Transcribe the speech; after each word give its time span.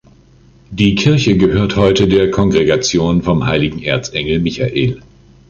Die 0.71 0.95
Kirche 0.95 1.37
gehört 1.37 1.75
heute 1.75 2.07
der 2.07 2.31
Kongregation 2.31 3.21
vom 3.21 3.45
Heiligen 3.45 3.83
Erzengel 3.83 4.39
Michael. 4.39 5.03